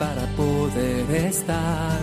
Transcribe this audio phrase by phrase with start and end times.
[0.00, 2.00] Para poder estar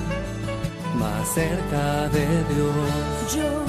[1.00, 3.36] más cerca de Dios.
[3.36, 3.66] Yo,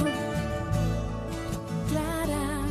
[1.89, 2.61] Clara,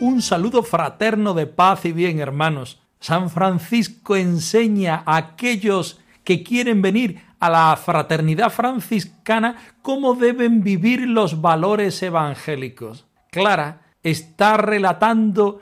[0.00, 2.82] Un saludo fraterno de paz y bien, hermanos.
[2.98, 11.06] San Francisco enseña a aquellos que quieren venir a la fraternidad franciscana cómo deben vivir
[11.06, 13.06] los valores evangélicos.
[13.30, 15.60] Clara está relatando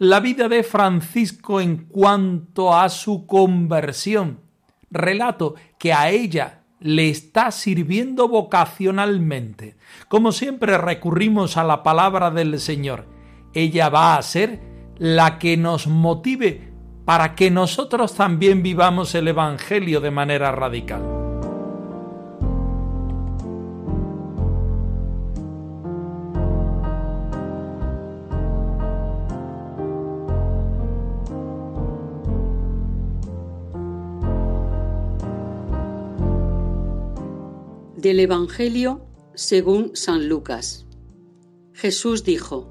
[0.00, 4.40] la vida de Francisco en cuanto a su conversión.
[4.90, 9.76] Relato que a ella le está sirviendo vocacionalmente.
[10.08, 13.04] Como siempre recurrimos a la palabra del Señor.
[13.52, 14.62] Ella va a ser
[14.96, 16.72] la que nos motive
[17.04, 21.19] para que nosotros también vivamos el Evangelio de manera radical.
[38.10, 40.84] Del Evangelio según San Lucas.
[41.72, 42.68] Jesús dijo,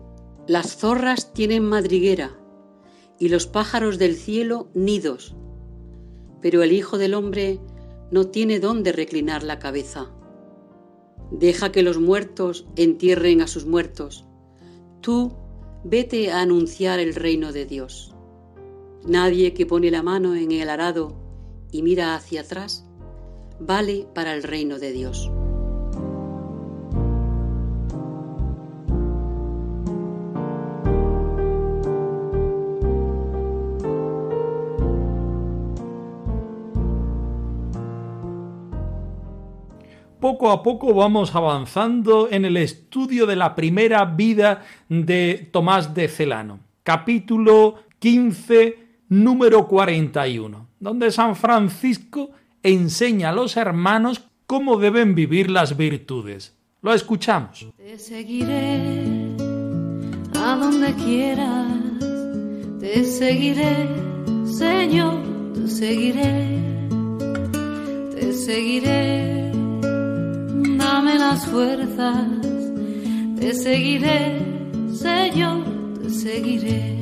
[0.50, 2.38] Las zorras tienen madriguera
[3.18, 5.38] y los pájaros del cielo nidos,
[6.42, 7.62] pero el Hijo del Hombre
[8.12, 10.12] no tiene dónde reclinar la cabeza.
[11.32, 14.26] Deja que los muertos entierren a sus muertos.
[15.00, 15.38] Tú
[15.86, 18.14] vete a anunciar el reino de Dios.
[19.08, 21.16] Nadie que pone la mano en el arado
[21.72, 22.89] y mira hacia atrás
[23.60, 25.32] vale para el reino de Dios.
[40.20, 46.10] Poco a poco vamos avanzando en el estudio de la primera vida de Tomás de
[46.10, 46.60] Celano.
[46.84, 48.78] Capítulo 15,
[49.08, 52.32] número 41, donde San Francisco
[52.64, 56.58] enseña a los hermanos cómo deben vivir las virtudes.
[56.82, 57.68] Lo escuchamos.
[57.78, 59.36] te seguiré
[60.42, 61.68] a donde quieras,
[62.80, 63.88] te seguiré,
[64.46, 66.60] Señor, te seguiré,
[68.16, 69.52] te seguiré,
[70.78, 72.28] dame las fuerzas,
[73.40, 74.40] te seguiré,
[74.94, 75.66] Señor,
[76.02, 76.96] te seguiré.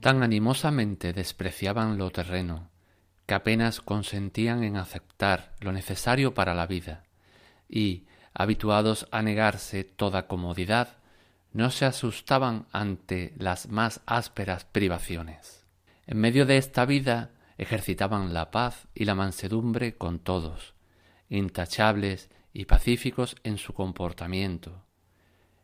[0.00, 2.70] Tan animosamente despreciaban lo terreno,
[3.30, 7.04] que apenas consentían en aceptar lo necesario para la vida,
[7.68, 8.02] y,
[8.34, 10.96] habituados a negarse toda comodidad,
[11.52, 15.64] no se asustaban ante las más ásperas privaciones.
[16.08, 20.74] En medio de esta vida ejercitaban la paz y la mansedumbre con todos,
[21.28, 24.86] intachables y pacíficos en su comportamiento.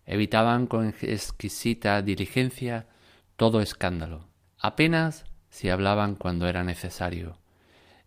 [0.04, 2.86] Evitaban con exquisita diligencia
[3.36, 7.40] todo escándalo, apenas si hablaban cuando era necesario,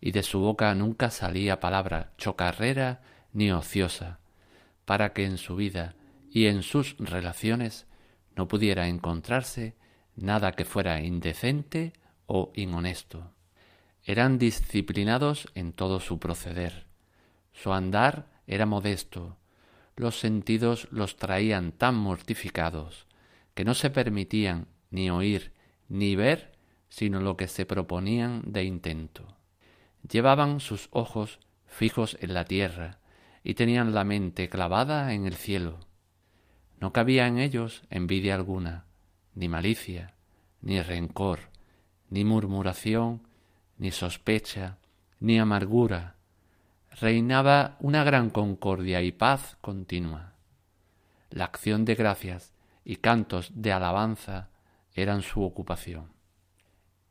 [0.00, 3.02] y de su boca nunca salía palabra chocarrera
[3.32, 4.20] ni ociosa,
[4.84, 5.94] para que en su vida
[6.30, 7.86] y en sus relaciones
[8.36, 9.76] no pudiera encontrarse
[10.16, 11.92] nada que fuera indecente
[12.26, 13.32] o inhonesto.
[14.04, 16.86] Eran disciplinados en todo su proceder.
[17.52, 19.36] Su andar era modesto.
[19.96, 23.06] Los sentidos los traían tan mortificados
[23.54, 25.52] que no se permitían ni oír
[25.88, 26.52] ni ver
[26.88, 29.39] sino lo que se proponían de intento.
[30.08, 32.98] Llevaban sus ojos fijos en la tierra
[33.42, 35.80] y tenían la mente clavada en el cielo.
[36.78, 38.86] No cabía en ellos envidia alguna,
[39.34, 40.14] ni malicia,
[40.62, 41.50] ni rencor,
[42.08, 43.22] ni murmuración,
[43.78, 44.78] ni sospecha,
[45.20, 46.16] ni amargura.
[47.00, 50.34] Reinaba una gran concordia y paz continua.
[51.30, 52.52] La acción de gracias
[52.84, 54.48] y cantos de alabanza
[54.94, 56.12] eran su ocupación.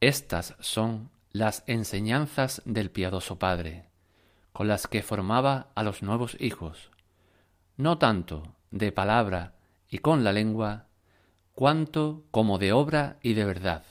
[0.01, 3.85] Estas son las enseñanzas del piadoso Padre,
[4.51, 6.89] con las que formaba a los nuevos hijos,
[7.77, 9.53] no tanto de palabra
[9.89, 10.87] y con la lengua,
[11.53, 13.83] cuanto como de obra y de verdad.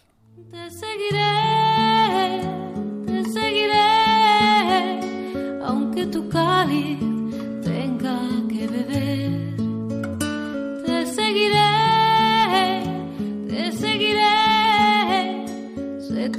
[0.51, 2.41] Te seguiré,
[3.07, 3.81] te seguiré,
[5.63, 6.29] aunque tu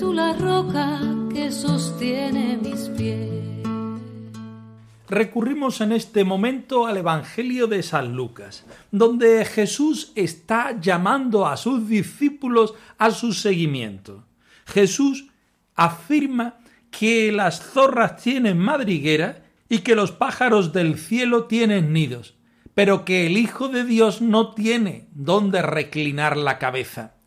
[0.08, 1.02] la roca
[1.34, 3.30] que sostiene mis pies.
[5.10, 11.88] Recurrimos en este momento al Evangelio de San Lucas, donde Jesús está llamando a sus
[11.90, 14.26] discípulos a su seguimiento.
[14.66, 15.28] Jesús
[15.76, 16.60] afirma
[16.92, 22.36] que las zorras tienen madriguera y que los pájaros del cielo tienen nidos,
[22.74, 27.19] pero que el Hijo de Dios no tiene donde reclinar la cabeza.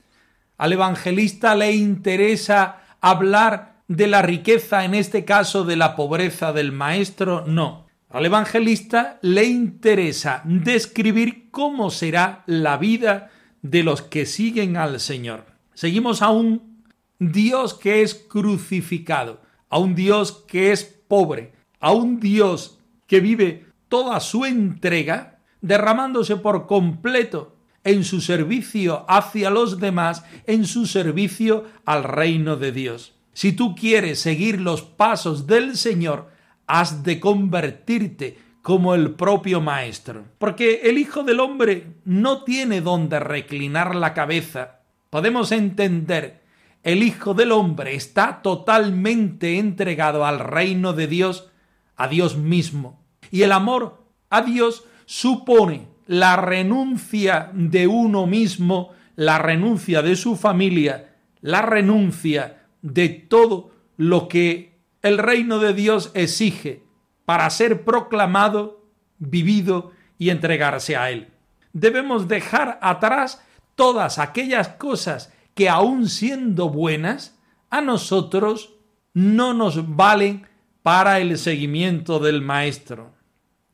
[0.62, 6.70] Al evangelista le interesa hablar de la riqueza, en este caso de la pobreza del
[6.70, 7.88] maestro, no.
[8.08, 13.32] Al evangelista le interesa describir cómo será la vida
[13.62, 15.46] de los que siguen al Señor.
[15.74, 16.84] Seguimos a un
[17.18, 23.66] Dios que es crucificado, a un Dios que es pobre, a un Dios que vive
[23.88, 27.51] toda su entrega derramándose por completo
[27.84, 33.14] en su servicio hacia los demás, en su servicio al reino de Dios.
[33.32, 36.30] Si tú quieres seguir los pasos del Señor,
[36.66, 40.24] has de convertirte como el propio Maestro.
[40.38, 44.80] Porque el Hijo del Hombre no tiene donde reclinar la cabeza.
[45.10, 46.42] Podemos entender,
[46.82, 51.50] el Hijo del Hombre está totalmente entregado al reino de Dios,
[51.96, 53.02] a Dios mismo.
[53.30, 60.36] Y el amor a Dios supone la renuncia de uno mismo, la renuncia de su
[60.36, 66.82] familia, la renuncia de todo lo que el reino de Dios exige
[67.24, 68.84] para ser proclamado,
[69.18, 71.28] vivido y entregarse a Él.
[71.72, 73.42] Debemos dejar atrás
[73.74, 77.38] todas aquellas cosas que aun siendo buenas,
[77.70, 78.74] a nosotros
[79.14, 80.46] no nos valen
[80.82, 83.12] para el seguimiento del Maestro.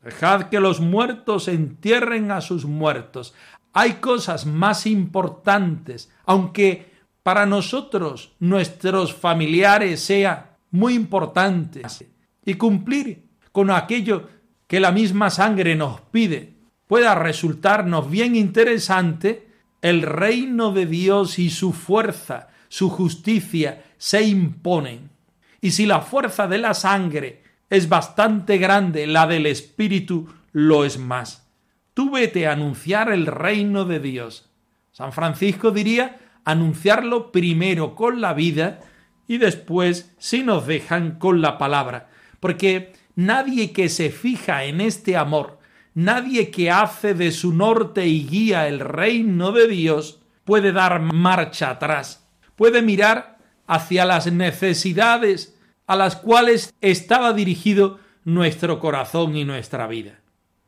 [0.03, 3.35] Dejad que los muertos entierren a sus muertos.
[3.73, 6.93] Hay cosas más importantes, aunque
[7.23, 11.83] para nosotros, nuestros familiares, sea muy importante
[12.45, 14.29] y cumplir con aquello
[14.67, 16.59] que la misma sangre nos pide
[16.89, 19.49] pueda resultarnos bien interesante,
[19.83, 25.11] el reino de Dios y su fuerza, su justicia se imponen.
[25.61, 30.99] Y si la fuerza de la sangre es bastante grande, la del Espíritu lo es
[30.99, 31.51] más.
[31.95, 34.51] Tú vete a anunciar el reino de Dios.
[34.93, 38.81] San Francisco diría, anunciarlo primero con la vida
[39.27, 42.09] y después, si nos dejan, con la palabra.
[42.41, 45.59] Porque nadie que se fija en este amor,
[45.93, 51.69] nadie que hace de su norte y guía el reino de Dios, puede dar marcha
[51.69, 52.27] atrás,
[52.57, 53.37] puede mirar
[53.67, 55.58] hacia las necesidades
[55.89, 60.21] a las cuales estaba dirigido nuestro corazón y nuestra vida.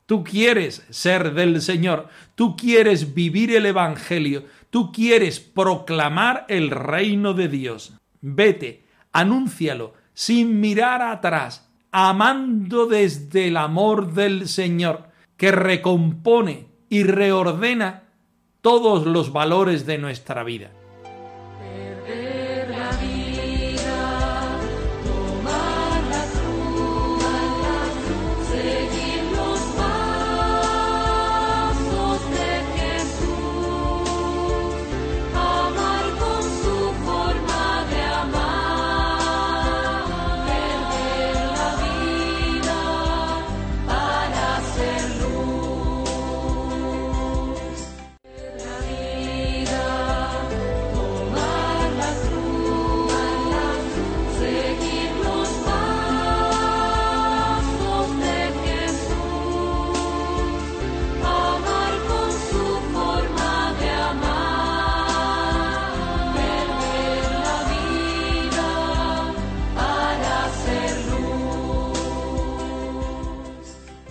[0.07, 7.35] Tú quieres ser del Señor, tú quieres vivir el Evangelio, tú quieres proclamar el reino
[7.35, 7.93] de Dios.
[8.23, 18.05] Vete, anúncialo, sin mirar atrás, amando desde el amor del Señor, que recompone y reordena
[18.63, 20.73] todos los valores de nuestra vida.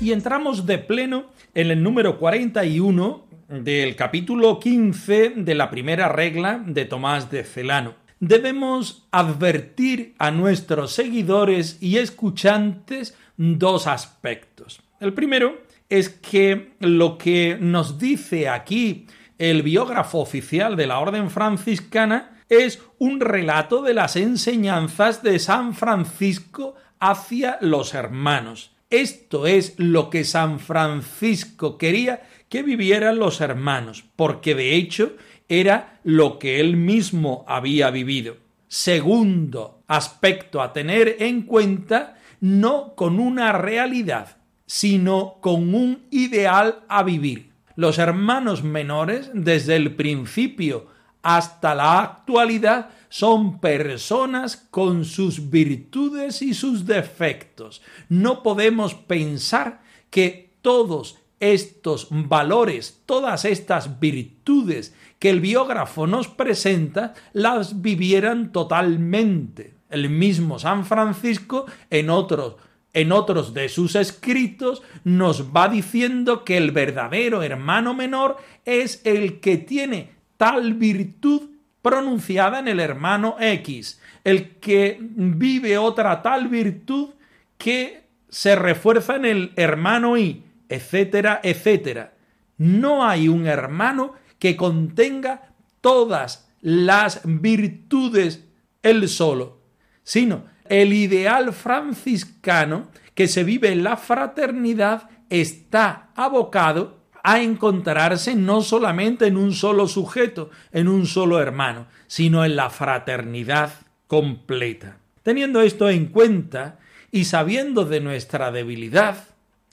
[0.09, 6.63] Y entramos de pleno en el número 41 del capítulo 15 de la primera regla
[6.65, 7.93] de Tomás de Celano.
[8.19, 14.81] Debemos advertir a nuestros seguidores y escuchantes dos aspectos.
[14.99, 19.05] El primero es que lo que nos dice aquí
[19.37, 25.75] el biógrafo oficial de la Orden franciscana es un relato de las enseñanzas de San
[25.75, 28.71] Francisco hacia los hermanos.
[28.89, 35.15] Esto es lo que San Francisco quería que vivieran los hermanos, porque de hecho
[35.47, 38.37] era lo que él mismo había vivido.
[38.67, 47.03] Segundo aspecto a tener en cuenta, no con una realidad, sino con un ideal a
[47.03, 47.51] vivir.
[47.75, 50.87] Los hermanos menores, desde el principio
[51.21, 57.81] hasta la actualidad son personas con sus virtudes y sus defectos.
[58.07, 67.13] No podemos pensar que todos estos valores, todas estas virtudes que el biógrafo nos presenta,
[67.33, 69.75] las vivieran totalmente.
[69.89, 72.55] El mismo San Francisco en otros
[72.91, 79.39] en otros de sus escritos nos va diciendo que el verdadero hermano menor es el
[79.39, 81.49] que tiene tal virtud
[81.81, 87.09] pronunciada en el hermano X, el que vive otra tal virtud
[87.57, 92.13] que se refuerza en el hermano Y, etcétera, etcétera.
[92.57, 98.45] No hay un hermano que contenga todas las virtudes
[98.81, 99.59] él solo,
[100.03, 108.61] sino el ideal franciscano que se vive en la fraternidad está abocado a encontrarse no
[108.61, 113.71] solamente en un solo sujeto, en un solo hermano, sino en la fraternidad
[114.07, 114.97] completa.
[115.23, 116.79] Teniendo esto en cuenta
[117.11, 119.27] y sabiendo de nuestra debilidad,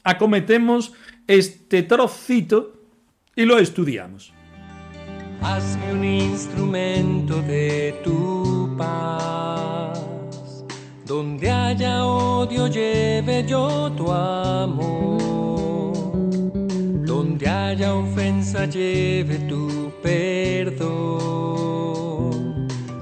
[0.05, 0.93] acometemos
[1.27, 2.75] este trocito
[3.35, 4.33] y lo estudiamos.
[5.43, 9.99] Hazme un instrumento de tu paz,
[11.05, 15.46] donde haya odio lleve yo tu amor,
[17.57, 20.87] haya ofensa lleve tu perdón,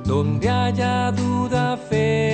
[0.04, 2.33] donde haya duda fe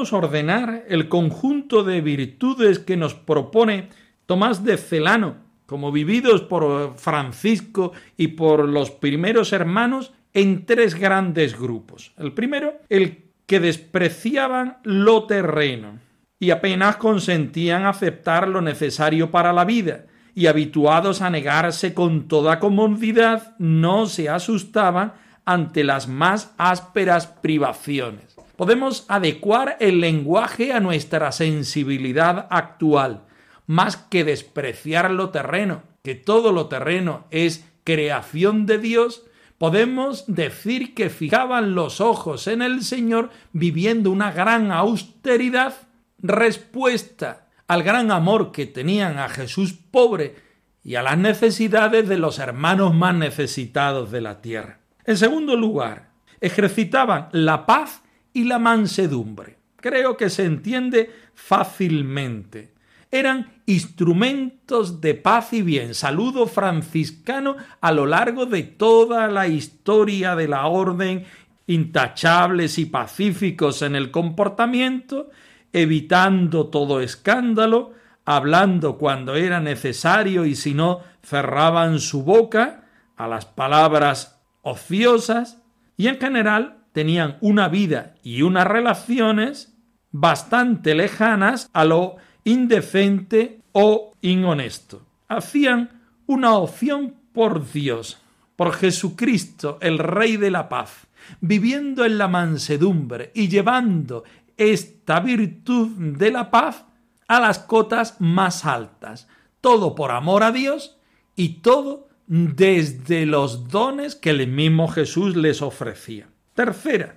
[0.00, 3.90] Ordenar el conjunto de virtudes que nos propone
[4.24, 11.58] Tomás de Celano, como vividos por Francisco y por los primeros hermanos, en tres grandes
[11.58, 12.12] grupos.
[12.16, 15.98] El primero, el que despreciaban lo terreno
[16.38, 22.58] y apenas consentían aceptar lo necesario para la vida, y habituados a negarse con toda
[22.58, 25.12] comodidad, no se asustaban
[25.44, 28.39] ante las más ásperas privaciones.
[28.60, 33.22] Podemos adecuar el lenguaje a nuestra sensibilidad actual,
[33.66, 39.24] más que despreciar lo terreno, que todo lo terreno es creación de Dios,
[39.56, 45.74] podemos decir que fijaban los ojos en el Señor viviendo una gran austeridad
[46.18, 50.36] respuesta al gran amor que tenían a Jesús pobre
[50.84, 54.80] y a las necesidades de los hermanos más necesitados de la tierra.
[55.06, 56.10] En segundo lugar,
[56.42, 59.58] ejercitaban la paz y la mansedumbre.
[59.76, 62.74] Creo que se entiende fácilmente.
[63.10, 70.36] Eran instrumentos de paz y bien, saludo franciscano a lo largo de toda la historia
[70.36, 71.24] de la orden,
[71.66, 75.30] intachables y pacíficos en el comportamiento,
[75.72, 77.94] evitando todo escándalo,
[78.24, 82.84] hablando cuando era necesario y si no cerraban su boca
[83.16, 85.62] a las palabras ociosas
[85.96, 89.76] y en general tenían una vida y unas relaciones
[90.10, 95.06] bastante lejanas a lo indecente o inhonesto.
[95.28, 98.18] Hacían una opción por Dios,
[98.56, 101.06] por Jesucristo, el Rey de la paz,
[101.40, 104.24] viviendo en la mansedumbre y llevando
[104.56, 106.84] esta virtud de la paz
[107.28, 109.28] a las cotas más altas.
[109.60, 110.98] Todo por amor a Dios
[111.36, 116.29] y todo desde los dones que el mismo Jesús les ofrecía.
[116.60, 117.16] Tercera,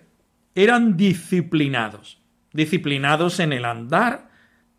[0.55, 2.21] eran disciplinados,
[2.53, 4.29] disciplinados en el andar,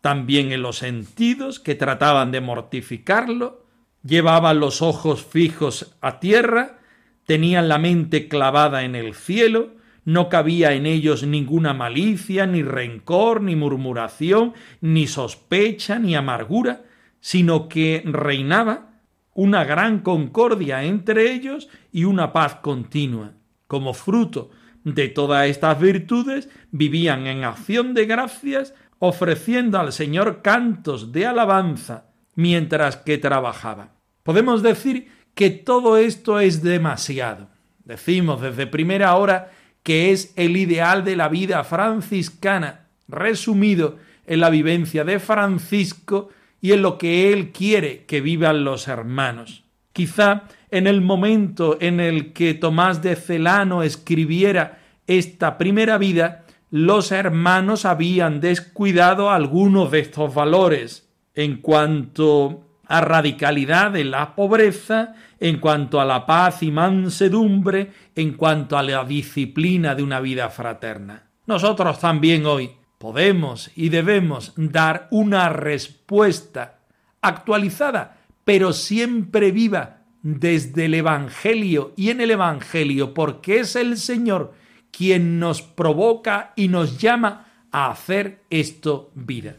[0.01, 3.67] también en los sentidos que trataban de mortificarlo,
[4.03, 6.79] llevaban los ojos fijos a tierra,
[7.27, 13.41] tenían la mente clavada en el cielo, no cabía en ellos ninguna malicia, ni rencor,
[13.41, 16.85] ni murmuración, ni sospecha, ni amargura,
[17.19, 18.93] sino que reinaba
[19.35, 23.33] una gran concordia entre ellos y una paz continua.
[23.67, 24.51] Como fruto
[24.85, 32.05] de todas estas virtudes, vivían en acción de gracias, ofreciendo al Señor cantos de alabanza
[32.35, 33.89] mientras que trabajaban.
[34.23, 37.49] Podemos decir que todo esto es demasiado.
[37.83, 39.51] Decimos desde primera hora
[39.83, 46.29] que es el ideal de la vida franciscana, resumido en la vivencia de Francisco
[46.61, 49.63] y en lo que él quiere que vivan los hermanos.
[49.93, 50.43] Quizá
[50.75, 57.85] en el momento en el que Tomás de Celano escribiera esta primera vida, los hermanos
[57.85, 66.01] habían descuidado algunos de estos valores en cuanto a radicalidad de la pobreza, en cuanto
[66.01, 71.29] a la paz y mansedumbre, en cuanto a la disciplina de una vida fraterna.
[71.45, 76.79] Nosotros también hoy podemos y debemos dar una respuesta
[77.21, 84.53] actualizada, pero siempre viva desde el Evangelio y en el Evangelio, porque es el Señor
[84.89, 89.55] quien nos provoca y nos llama a hacer esto vida.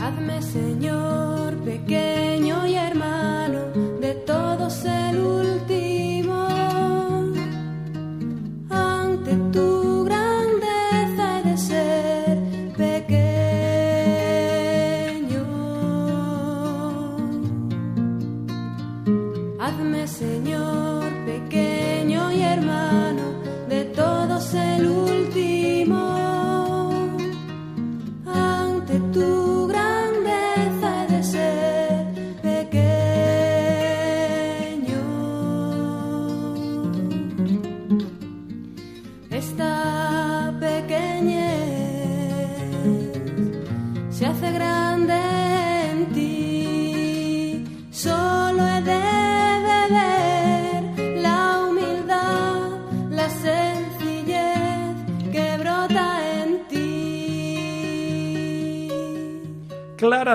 [0.00, 2.09] Hazme, Señor, pequeño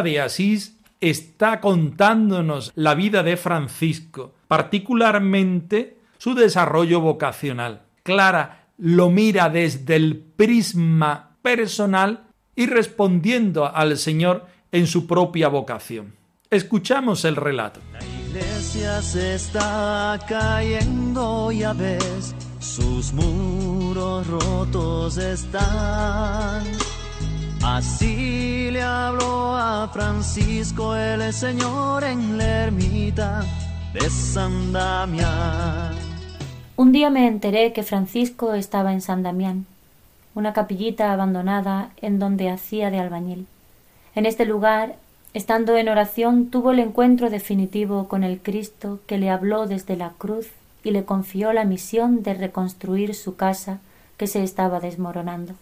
[0.04, 7.84] De Asís está contándonos la vida de Francisco, particularmente su desarrollo vocacional.
[8.04, 12.24] Clara lo mira desde el prisma personal
[12.56, 16.16] y respondiendo al Señor en su propia vocación.
[16.50, 17.80] Escuchamos el relato.
[17.92, 26.64] La iglesia se está cayendo, ya ves, sus muros rotos están.
[27.68, 33.44] Así le habló a Francisco el Señor en la ermita
[33.92, 35.96] de San Damián.
[36.76, 39.66] Un día me enteré que Francisco estaba en San Damián,
[40.36, 43.48] una capillita abandonada en donde hacía de albañil.
[44.14, 44.98] En este lugar,
[45.34, 50.12] estando en oración, tuvo el encuentro definitivo con el Cristo que le habló desde la
[50.12, 50.50] cruz
[50.84, 53.80] y le confió la misión de reconstruir su casa
[54.18, 55.56] que se estaba desmoronando.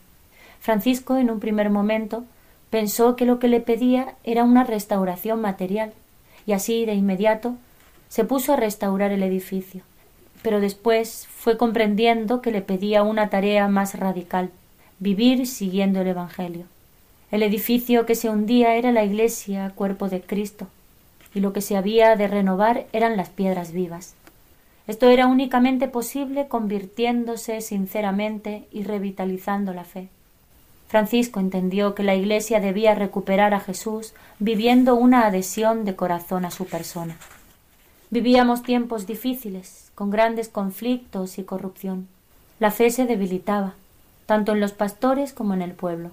[0.63, 2.23] Francisco, en un primer momento,
[2.69, 5.91] pensó que lo que le pedía era una restauración material,
[6.45, 7.55] y así de inmediato
[8.07, 9.81] se puso a restaurar el edificio.
[10.41, 14.51] Pero después fue comprendiendo que le pedía una tarea más radical,
[14.99, 16.63] vivir siguiendo el Evangelio.
[17.29, 20.67] El edificio que se hundía era la iglesia, cuerpo de Cristo,
[21.35, 24.15] y lo que se había de renovar eran las piedras vivas.
[24.87, 30.07] Esto era únicamente posible convirtiéndose sinceramente y revitalizando la fe.
[30.93, 36.51] Francisco entendió que la Iglesia debía recuperar a Jesús viviendo una adhesión de corazón a
[36.51, 37.17] su persona.
[38.11, 42.07] Vivíamos tiempos difíciles, con grandes conflictos y corrupción.
[42.59, 43.73] La fe se debilitaba,
[44.27, 46.11] tanto en los pastores como en el pueblo.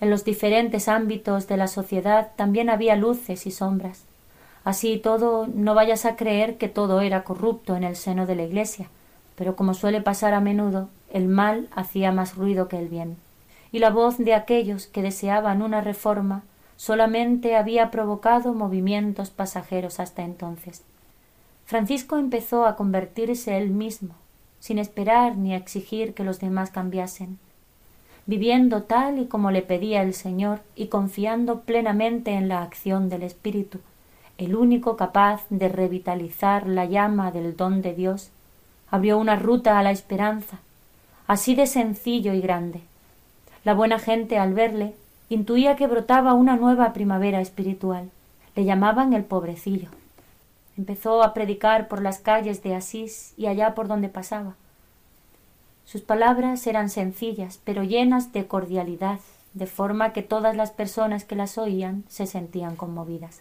[0.00, 4.04] En los diferentes ámbitos de la sociedad también había luces y sombras.
[4.62, 8.44] Así todo, no vayas a creer que todo era corrupto en el seno de la
[8.44, 8.86] Iglesia,
[9.34, 13.16] pero como suele pasar a menudo, el mal hacía más ruido que el bien
[13.74, 16.44] y la voz de aquellos que deseaban una reforma
[16.76, 20.84] solamente había provocado movimientos pasajeros hasta entonces.
[21.66, 24.14] Francisco empezó a convertirse él mismo,
[24.60, 27.40] sin esperar ni exigir que los demás cambiasen,
[28.26, 33.24] viviendo tal y como le pedía el Señor y confiando plenamente en la acción del
[33.24, 33.80] Espíritu,
[34.38, 38.30] el único capaz de revitalizar la llama del don de Dios,
[38.88, 40.60] abrió una ruta a la esperanza,
[41.26, 42.82] así de sencillo y grande,
[43.64, 44.94] la buena gente, al verle,
[45.30, 48.10] intuía que brotaba una nueva primavera espiritual.
[48.54, 49.88] Le llamaban el pobrecillo.
[50.76, 54.54] Empezó a predicar por las calles de Asís y allá por donde pasaba.
[55.86, 59.20] Sus palabras eran sencillas, pero llenas de cordialidad,
[59.54, 63.40] de forma que todas las personas que las oían se sentían conmovidas.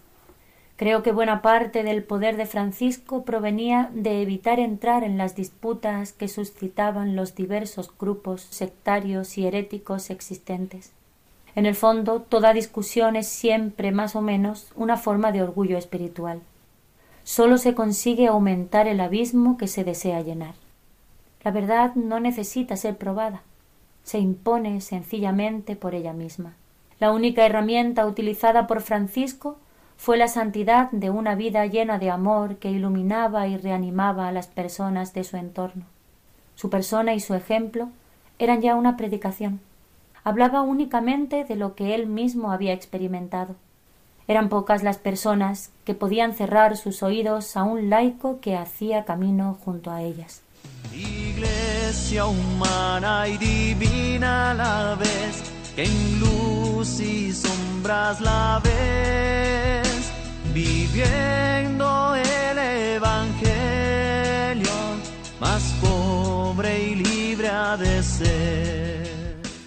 [0.75, 6.13] Creo que buena parte del poder de Francisco provenía de evitar entrar en las disputas
[6.13, 10.91] que suscitaban los diversos grupos sectarios y heréticos existentes.
[11.55, 16.41] En el fondo, toda discusión es siempre más o menos una forma de orgullo espiritual.
[17.23, 20.55] Sólo se consigue aumentar el abismo que se desea llenar.
[21.43, 23.43] La verdad no necesita ser probada,
[24.03, 26.55] se impone sencillamente por ella misma.
[26.99, 29.57] La única herramienta utilizada por Francisco
[29.97, 34.47] fue la santidad de una vida llena de amor que iluminaba y reanimaba a las
[34.47, 35.85] personas de su entorno.
[36.55, 37.89] Su persona y su ejemplo
[38.39, 39.59] eran ya una predicación.
[40.23, 43.55] Hablaba únicamente de lo que él mismo había experimentado.
[44.27, 49.57] Eran pocas las personas que podían cerrar sus oídos a un laico que hacía camino
[49.65, 50.41] junto a ellas.
[50.93, 55.43] Iglesia humana y divina la vez,
[55.75, 59.82] que en luz y sombras la ves,
[60.53, 62.57] viviendo el
[62.97, 63.51] Evangelio,
[65.41, 69.03] más pobre y libre de ser.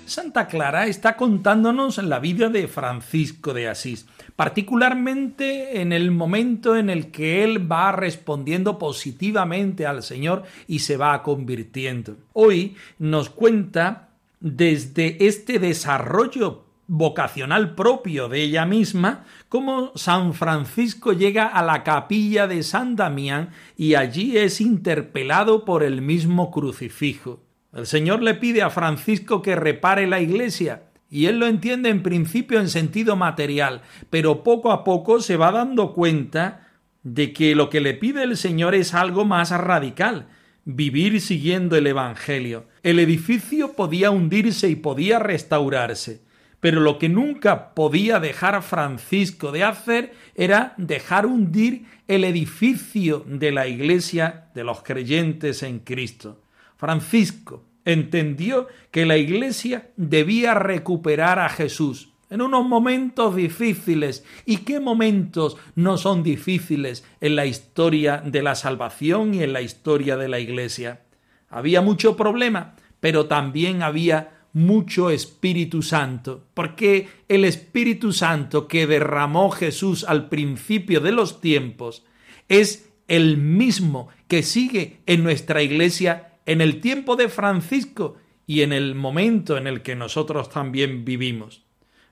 [0.07, 6.89] Santa Clara está contándonos la vida de Francisco de Asís, particularmente en el momento en
[6.89, 12.17] el que él va respondiendo positivamente al Señor y se va convirtiendo.
[12.33, 21.47] Hoy nos cuenta desde este desarrollo vocacional propio de ella misma, cómo San Francisco llega
[21.47, 27.43] a la capilla de San Damián y allí es interpelado por el mismo crucifijo.
[27.73, 32.03] El Señor le pide a Francisco que repare la iglesia, y él lo entiende en
[32.03, 36.69] principio en sentido material, pero poco a poco se va dando cuenta
[37.03, 40.27] de que lo que le pide el Señor es algo más radical,
[40.65, 42.67] vivir siguiendo el Evangelio.
[42.83, 46.23] El edificio podía hundirse y podía restaurarse,
[46.67, 53.53] pero lo que nunca podía dejar Francisco de hacer era dejar hundir el edificio de
[53.53, 56.43] la iglesia de los creyentes en Cristo.
[56.77, 64.25] Francisco entendió que la Iglesia debía recuperar a Jesús en unos momentos difíciles.
[64.45, 69.63] ¿Y qué momentos no son difíciles en la historia de la salvación y en la
[69.63, 71.03] historia de la Iglesia?
[71.49, 79.51] Había mucho problema, pero también había mucho Espíritu Santo, porque el Espíritu Santo que derramó
[79.51, 82.07] Jesús al principio de los tiempos
[82.49, 88.17] es el mismo que sigue en nuestra Iglesia en el tiempo de Francisco
[88.47, 91.63] y en el momento en el que nosotros también vivimos.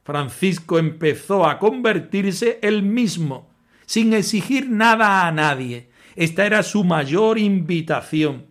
[0.03, 3.49] Francisco empezó a convertirse él mismo,
[3.87, 5.89] sin exigir nada a nadie.
[6.15, 8.45] Esta era su mayor invitación,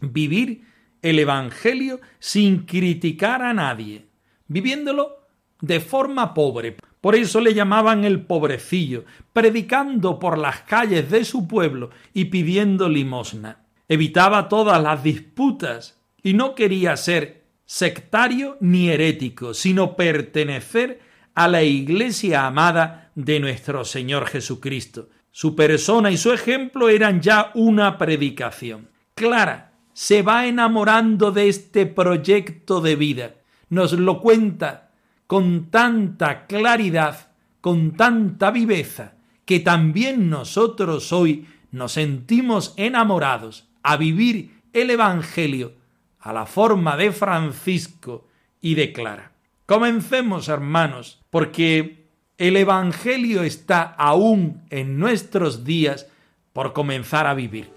[0.00, 0.64] vivir
[1.02, 4.06] el Evangelio sin criticar a nadie,
[4.46, 5.26] viviéndolo
[5.60, 6.76] de forma pobre.
[7.00, 12.88] Por eso le llamaban el pobrecillo, predicando por las calles de su pueblo y pidiendo
[12.88, 13.60] limosna
[13.90, 21.00] evitaba todas las disputas y no quería ser sectario ni herético, sino pertenecer
[21.34, 25.08] a la Iglesia amada de nuestro Señor Jesucristo.
[25.32, 28.90] Su persona y su ejemplo eran ya una predicación.
[29.16, 29.69] Clara
[30.00, 33.34] se va enamorando de este proyecto de vida.
[33.68, 34.92] Nos lo cuenta
[35.26, 39.12] con tanta claridad, con tanta viveza,
[39.44, 45.74] que también nosotros hoy nos sentimos enamorados a vivir el Evangelio
[46.18, 48.26] a la forma de Francisco
[48.62, 49.32] y de Clara.
[49.66, 52.06] Comencemos, hermanos, porque
[52.38, 56.06] el Evangelio está aún en nuestros días
[56.54, 57.70] por comenzar a vivir.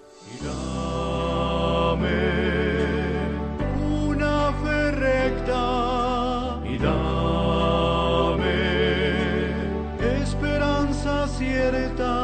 [11.40, 12.23] Esperanza